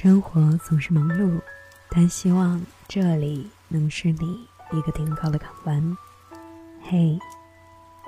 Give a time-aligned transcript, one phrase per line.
[0.00, 1.40] 生活总是忙碌，
[1.88, 5.98] 但希望这里能是你一个停靠的港湾。
[6.84, 7.18] 嘿，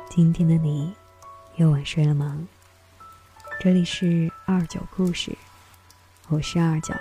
[0.08, 0.94] 今天的你
[1.56, 2.46] 又晚睡了吗？
[3.58, 5.36] 这里是二九故事，
[6.28, 6.94] 我是二九。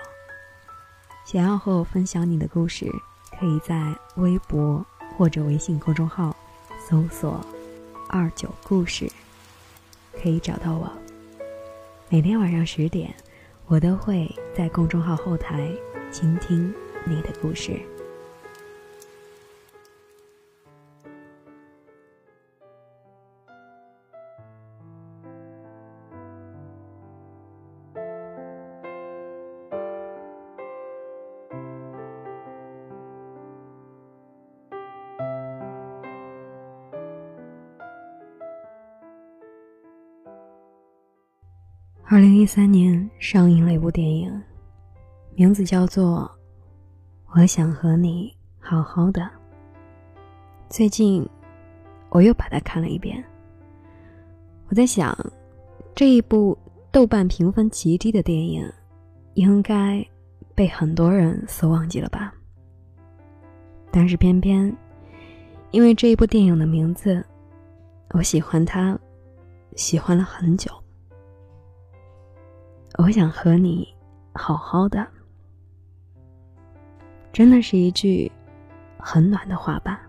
[1.24, 2.92] 想要和我分享你的故事，
[3.40, 4.84] 可以在微博
[5.16, 6.36] 或者微信公众号
[6.90, 7.46] 搜索
[8.10, 9.08] “二九故事”，
[10.20, 10.92] 可以找到我。
[12.10, 13.14] 每天晚上十点。
[13.70, 15.72] 我都会在公众号后台
[16.12, 16.74] 倾听
[17.06, 17.80] 你的故事。
[42.12, 44.42] 二零一三年上映了一部电影，
[45.36, 46.22] 名字叫做
[47.40, 49.22] 《我想和你好好的》。
[50.72, 51.24] 最近
[52.10, 53.24] 我又把它看了一遍。
[54.70, 55.16] 我在想，
[55.94, 56.58] 这一部
[56.92, 58.68] 豆瓣评分极低的电影，
[59.36, 60.04] 应该
[60.56, 62.34] 被很多人所忘记了吧？
[63.92, 64.76] 但是偏偏
[65.70, 67.24] 因为这一部电影的名字，
[68.14, 68.98] 我喜欢它，
[69.76, 70.72] 喜欢了很久。
[72.98, 73.88] 我想和你
[74.34, 75.08] 好好的，
[77.32, 78.30] 真的是一句
[78.98, 80.02] 很暖的话吧。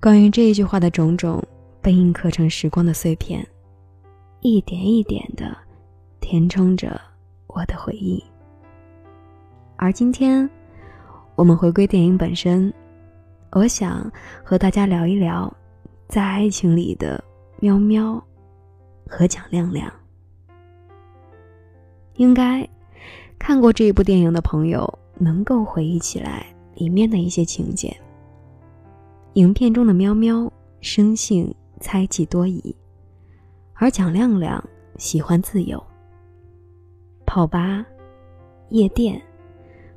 [0.00, 1.42] 关于这一句话的种种，
[1.80, 3.46] 被印刻成时光的碎片，
[4.40, 5.56] 一点一点的
[6.20, 7.00] 填充着
[7.46, 8.22] 我的回忆。
[9.76, 10.48] 而今天，
[11.36, 12.72] 我们回归电影本身，
[13.52, 14.10] 我想
[14.42, 15.52] 和大家聊一聊，
[16.08, 17.22] 在爱情里的
[17.60, 18.22] 喵喵
[19.08, 19.92] 和蒋亮亮。
[22.16, 22.68] 应该
[23.38, 27.94] 看过这一部电影的朋友能够回忆起来里面的一些情节。
[29.34, 30.50] 影片中的喵喵
[30.80, 32.74] 生性猜忌多疑，
[33.74, 34.62] 而蒋亮亮
[34.96, 35.82] 喜欢自由。
[37.26, 37.84] 泡吧、
[38.70, 39.20] 夜店，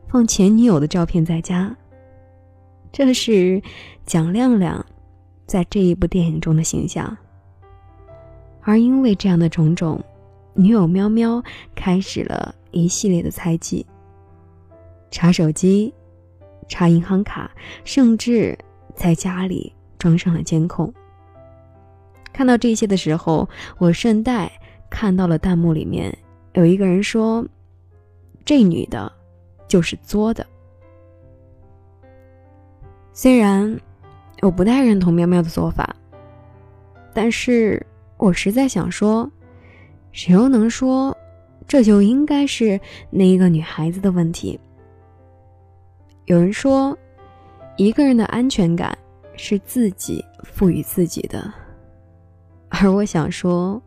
[0.08, 1.75] 放前女友的照片在家，
[2.91, 3.62] 这是
[4.08, 4.84] 蒋亮亮
[5.46, 7.16] 在这一部电影中的形象。
[8.62, 10.03] 而因为这样的种种。
[10.59, 11.44] 女友喵喵
[11.75, 13.85] 开始了一系列的猜忌，
[15.12, 15.94] 查手机，
[16.68, 17.51] 查银行卡，
[17.84, 18.57] 甚至
[18.96, 20.91] 在家里装上了监控。
[22.34, 23.47] 看到这些的时候，
[23.78, 24.51] 我顺带
[24.90, 26.17] 看到了弹幕里面
[26.53, 27.46] 有一个人说
[28.44, 29.12] ：“这女的，
[29.67, 30.44] 就是作的。”
[33.13, 33.79] 虽然
[34.41, 35.96] 我不太认同喵喵的做法，
[37.13, 37.85] 但是
[38.17, 39.31] 我实在想说。
[40.12, 41.16] 谁又能说，
[41.68, 42.79] 这就应该是
[43.09, 44.59] 那一个女孩子的问题？
[46.25, 46.97] 有人说，
[47.78, 48.97] 一个人的安全感
[49.35, 51.53] 是自己赋予自己的，
[52.69, 53.81] 而我想说，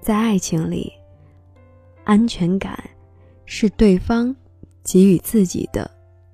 [0.00, 0.92] 在爱情里，
[2.04, 2.78] 安全感
[3.44, 4.34] 是对方
[4.82, 5.90] 给予自己的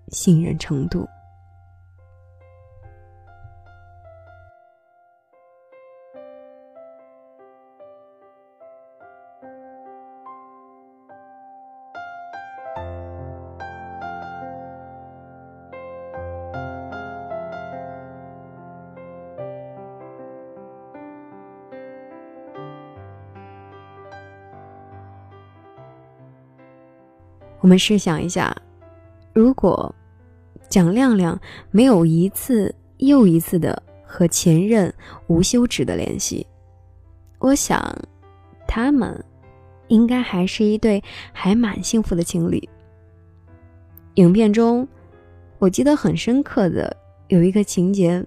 [0.08, 1.06] 信任程度。
[27.60, 28.56] 我们试想一下，
[29.32, 29.94] 如果
[30.68, 31.38] 蒋亮亮
[31.70, 34.92] 没有一次又一次的和前任
[35.26, 36.46] 无休止的联系，
[37.38, 37.94] 我想
[38.66, 39.22] 他们
[39.88, 42.66] 应该还是一对还蛮幸福的情侣。
[44.14, 44.86] 影片中，
[45.58, 46.96] 我记得很深刻的
[47.28, 48.24] 有一个情节：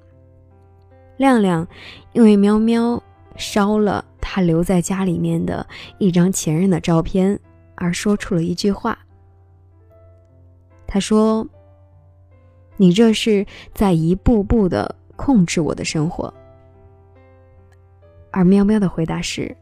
[1.18, 1.68] 亮亮
[2.12, 3.02] 因为喵喵
[3.36, 5.66] 烧了他留在家里面的
[5.98, 7.40] 一张前任的照片，
[7.76, 8.98] 而说出了一句话。
[10.94, 11.48] 他说
[12.78, 13.44] ：“你这是
[13.74, 16.32] 在一步步的控制我的生活。”
[18.30, 19.58] 而喵喵的回答是：“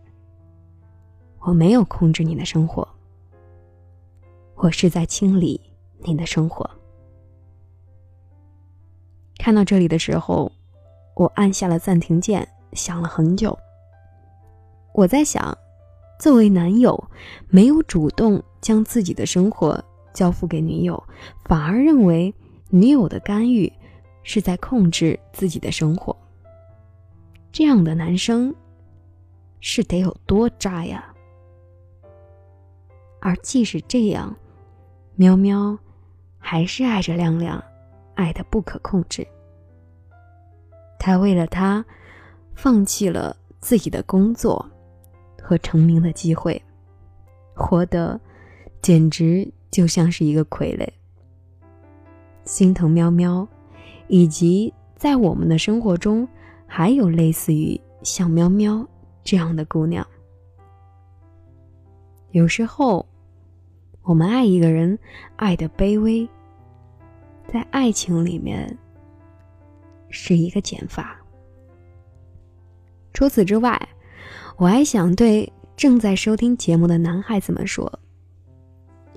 [1.39, 2.85] 我没有控制你的生活，
[4.55, 5.61] 我是在清理
[5.99, 6.69] 你的生活。”
[9.39, 10.51] 看到这里的时候，
[11.15, 13.57] 我按下了暂停键，想了很久。
[14.93, 15.57] 我在想，
[16.19, 17.01] 作为男友，
[17.47, 19.81] 没有主动将自己的生活。
[20.13, 21.01] 交付给女友，
[21.45, 22.33] 反而认为
[22.69, 23.71] 女友的干预
[24.23, 26.15] 是在控制自己的生活。
[27.51, 28.53] 这样的男生
[29.59, 31.13] 是得有多渣呀？
[33.19, 34.35] 而即使这样，
[35.15, 35.77] 喵喵
[36.39, 37.63] 还是爱着亮亮，
[38.15, 39.25] 爱的不可控制。
[40.97, 41.83] 他为了他，
[42.55, 44.65] 放弃了自己的工作
[45.41, 46.61] 和成名的机会，
[47.53, 48.19] 活得
[48.81, 50.87] 简直就像是一个傀儡。
[52.43, 53.47] 心疼喵喵，
[54.07, 56.27] 以及在我们的生活中，
[56.67, 58.85] 还有类似于像喵喵
[59.23, 60.05] 这样的姑娘。
[62.31, 63.05] 有时候，
[64.03, 64.97] 我们爱一个人，
[65.35, 66.27] 爱的卑微，
[67.47, 68.77] 在爱情里面
[70.09, 71.17] 是一个减法。
[73.13, 73.79] 除此之外，
[74.57, 77.99] 我还想对正在收听节目的男孩子们说：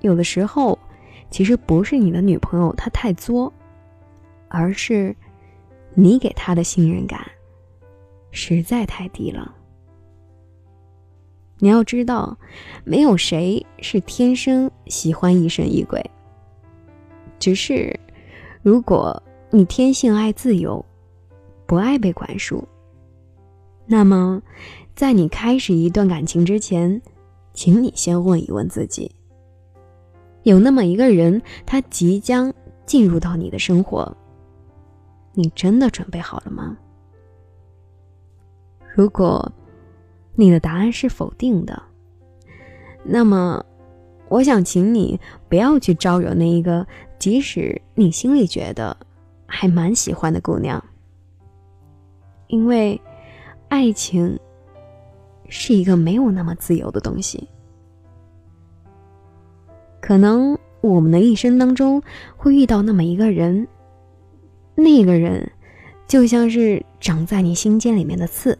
[0.05, 0.77] 有的时候，
[1.29, 3.51] 其实不是你的女朋友她太作，
[4.47, 5.15] 而是
[5.93, 7.19] 你给她的信任感
[8.31, 9.53] 实在太低了。
[11.57, 12.37] 你要知道，
[12.83, 16.03] 没有谁是天生喜欢疑神疑鬼。
[17.39, 17.97] 只是，
[18.61, 20.83] 如果你天性爱自由，
[21.65, 22.67] 不爱被管束，
[23.85, 24.41] 那么，
[24.95, 27.01] 在你开始一段感情之前，
[27.53, 29.09] 请你先问一问自己：
[30.45, 32.53] 有那么一个人，他即将
[32.85, 34.15] 进入到你的生活，
[35.33, 36.77] 你真的准备好了吗？
[38.93, 39.51] 如果，
[40.35, 41.81] 你的答案是否定的，
[43.03, 43.65] 那么，
[44.29, 45.19] 我想请你
[45.49, 46.85] 不要去招惹那一个，
[47.17, 48.95] 即使你心里觉得
[49.47, 50.81] 还蛮喜欢的姑娘，
[52.47, 53.01] 因为
[53.67, 54.39] 爱情
[55.49, 57.49] 是一个没有那么自由的东西。
[60.05, 61.99] 可能我们的一生当中
[62.37, 63.67] 会遇到那么一个人，
[64.75, 65.51] 那个人
[66.07, 68.55] 就像是长在你心间里面的刺。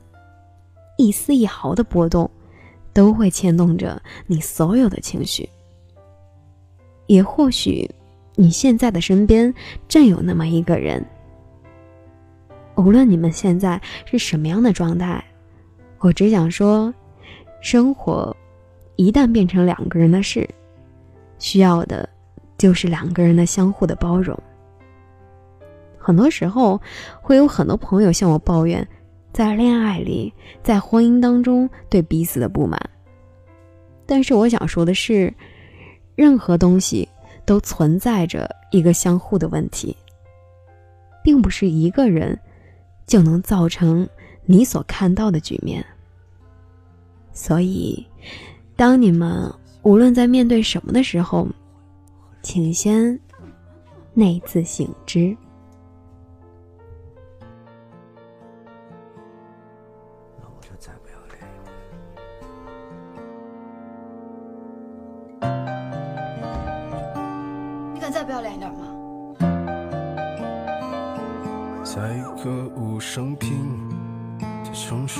[0.97, 2.27] 一丝一毫的波动，
[2.93, 5.47] 都会牵动着你所有的情绪。
[7.05, 7.87] 也或许，
[8.33, 9.53] 你现在的身边
[9.87, 11.05] 正有那么一个人。
[12.75, 15.23] 无论你们现在是什么样的状态，
[15.99, 16.91] 我只想说，
[17.61, 18.35] 生活
[18.95, 20.49] 一旦变成两个人的事，
[21.37, 22.07] 需要的
[22.57, 24.37] 就是两个人的相互的包容。
[25.97, 26.79] 很多时候，
[27.21, 28.87] 会有很多朋友向我抱怨。
[29.33, 30.33] 在恋爱里，
[30.63, 32.79] 在婚姻当中对彼此的不满。
[34.05, 35.33] 但是我想说的是，
[36.15, 37.09] 任何东西
[37.45, 39.97] 都存在着一个相互的问题，
[41.21, 42.39] 并不是一个人
[43.05, 44.07] 就能造成
[44.45, 45.85] 你所看到的局面。
[47.33, 48.07] 所以，
[48.77, 49.53] 当你们
[49.85, 51.47] 无论在面对什么的时候，
[52.41, 53.19] 请先
[54.15, 55.37] 内自省之。
[68.11, 68.87] 再不要脸一点吗？
[71.83, 73.89] 在一个无声平
[74.63, 75.19] 的城市，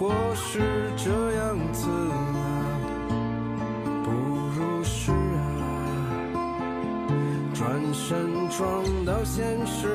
[0.00, 0.58] 生活是
[0.96, 2.40] 这样子啊，
[4.02, 4.10] 不
[4.56, 5.12] 如是啊，
[7.52, 9.88] 转身撞到现实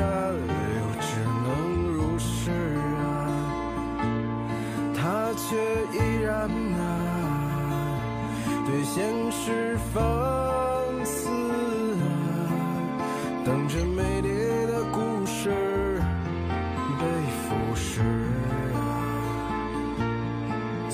[0.00, 1.48] 啊，又只能
[1.92, 2.50] 如是
[2.96, 3.04] 啊，
[4.96, 5.54] 他却
[5.92, 6.48] 依然
[6.80, 6.80] 啊，
[8.64, 10.00] 对现实放
[11.04, 12.08] 肆啊。
[13.44, 14.28] 等着美丽
[14.66, 15.50] 的故事
[16.98, 17.04] 被
[17.44, 18.00] 腐蚀，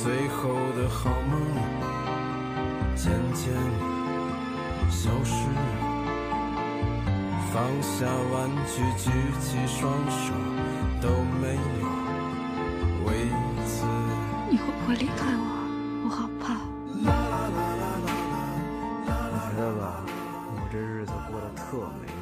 [0.05, 1.41] 最后的好梦
[2.95, 3.55] 渐渐
[4.91, 5.33] 消失。
[7.51, 10.35] 放下玩具，举起双手，
[11.01, 11.09] 都
[11.41, 11.89] 没有
[13.07, 13.15] 为
[13.65, 13.87] 此。
[14.51, 15.43] 你会不会离开我？
[16.05, 16.53] 我好怕。
[16.93, 17.01] 我
[19.49, 22.13] 觉得吧，我这日子过得特没。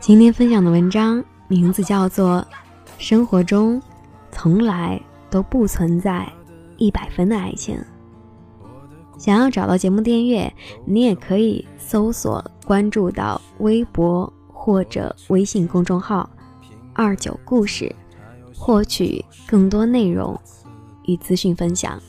[0.00, 2.40] 今天分享的文章名字叫做
[2.98, 3.80] 《生活中
[4.40, 6.24] 从来都不存在
[6.76, 7.76] 一百分的爱情》。
[9.18, 10.54] 想要找到节目订阅，
[10.84, 16.30] 你也可以搜索关注到微博或者微信公众号
[16.94, 17.92] “二九故事”，
[18.54, 20.40] 获取更多内容
[21.06, 22.00] 与资讯分享。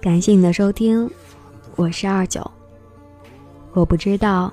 [0.00, 1.10] 感谢你的收听，
[1.76, 2.50] 我是二九。
[3.74, 4.50] 我不知道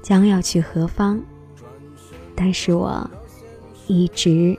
[0.00, 1.20] 将要去何方，
[2.34, 3.06] 但是我
[3.86, 4.58] 一直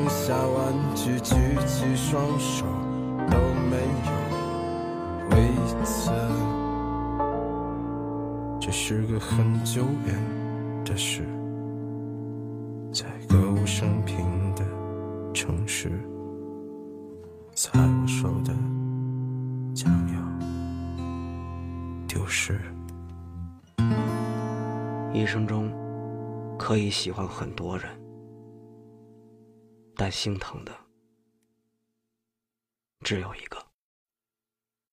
[0.00, 1.34] 放下玩具，举
[1.66, 2.64] 起双手，
[3.30, 3.36] 都
[3.68, 3.76] 没
[4.06, 4.10] 有
[5.36, 5.52] 为
[5.84, 6.10] 此。
[8.58, 10.16] 这是个很久远
[10.86, 11.28] 的事，
[12.90, 14.64] 在歌舞升平的
[15.34, 15.90] 城市，
[17.54, 18.54] 猜我手的
[19.74, 20.14] 将要
[22.08, 22.58] 丢失。
[25.12, 25.70] 一生中。
[26.58, 27.88] 可以喜欢很多人，
[30.00, 30.74] 但心疼的
[33.00, 33.69] 只有一个。